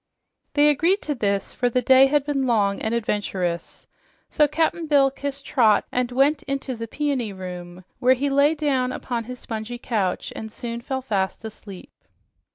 They 0.55 0.69
agreed 0.71 1.03
to 1.03 1.13
this, 1.13 1.53
for 1.53 1.69
the 1.69 1.83
day 1.83 2.07
had 2.07 2.25
been 2.25 2.47
long 2.47 2.81
and 2.81 2.91
adventurous, 2.91 3.85
so 4.31 4.47
Cap'n 4.47 4.87
Bill 4.87 5.11
kissed 5.11 5.45
Trot 5.45 5.85
and 5.91 6.11
went 6.11 6.41
in 6.47 6.57
to 6.57 6.75
the 6.75 6.87
Peony 6.87 7.31
Room, 7.31 7.85
where 7.99 8.15
he 8.15 8.27
lay 8.31 8.55
down 8.55 8.91
upon 8.91 9.25
his 9.25 9.37
spongy 9.37 9.77
couch 9.77 10.33
and 10.35 10.51
fell 10.83 11.03
fast 11.03 11.45
asleep. 11.45 11.91